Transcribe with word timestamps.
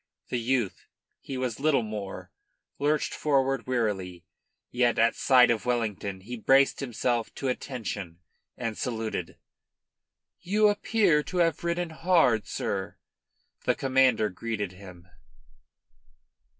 The 0.29 0.39
youth 0.39 0.87
he 1.19 1.37
was 1.37 1.59
little 1.59 1.83
more 1.83 2.31
lurched 2.79 3.13
forward 3.13 3.67
wearily, 3.67 4.25
yet 4.71 4.97
at 4.97 5.13
sight 5.15 5.51
of 5.51 5.67
Wellington 5.67 6.21
he 6.21 6.35
braced 6.37 6.79
himself 6.79 7.31
to 7.35 7.49
attention 7.49 8.19
and 8.57 8.75
saluted. 8.75 9.37
"You 10.39 10.69
appear 10.69 11.21
to 11.21 11.37
have 11.37 11.63
ridden 11.63 11.91
hard, 11.91 12.47
sir," 12.47 12.97
the 13.65 13.75
Commander 13.75 14.31
greeted 14.31 14.71
him. 14.71 15.07